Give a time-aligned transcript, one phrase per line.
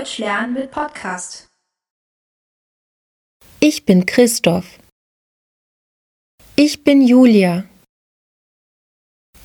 [0.00, 1.46] Deutsch lernen mit Podcast.
[3.60, 4.78] Ich bin Christoph.
[6.56, 7.68] Ich bin Julia.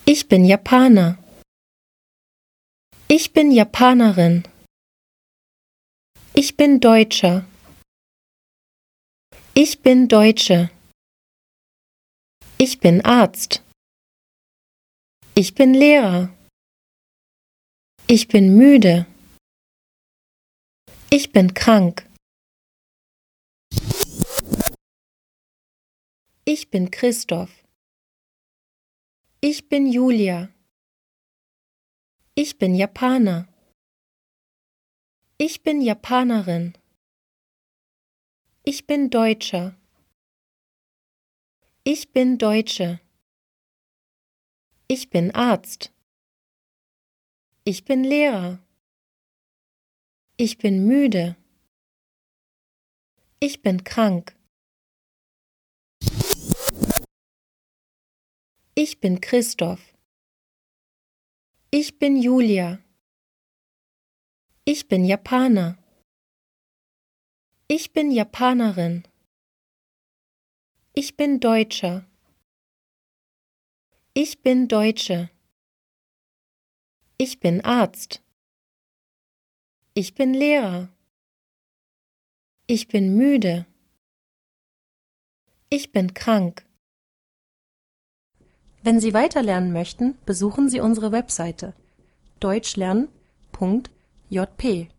[0.05, 1.17] Ich bin Japaner.
[3.09, 4.47] Ich bin Japanerin.
[6.33, 7.45] Ich bin Deutscher.
[9.55, 10.71] Ich bin Deutsche.
[12.57, 13.61] Ich bin Arzt.
[15.33, 16.33] Ich bin Lehrer.
[18.07, 19.05] Ich bin müde.
[21.17, 22.05] Ich bin krank.
[26.43, 27.63] Ich bin Christoph.
[29.39, 30.49] Ich bin Julia.
[32.33, 33.47] Ich bin Japaner.
[35.37, 36.77] Ich bin Japanerin.
[38.65, 39.73] Ich bin Deutscher.
[41.85, 42.99] Ich bin Deutsche.
[44.89, 45.93] Ich bin Arzt.
[47.63, 48.64] Ich bin Lehrer.
[50.37, 51.37] Ich bin müde.
[53.39, 54.35] Ich bin krank.
[58.75, 59.93] Ich bin Christoph.
[61.71, 62.83] Ich bin Julia.
[64.65, 65.77] Ich bin Japaner.
[67.69, 69.07] Ich bin Japanerin.
[70.93, 72.05] Ich bin Deutscher.
[74.13, 75.29] Ich bin Deutsche.
[77.17, 78.24] Ich bin Arzt.
[79.97, 80.89] Ich bin Lehrer.
[82.67, 83.65] Ich bin müde.
[85.69, 86.65] Ich bin krank.
[88.83, 91.73] Wenn Sie weiterlernen möchten, besuchen Sie unsere Webseite
[92.41, 94.89] deutschlernen.jp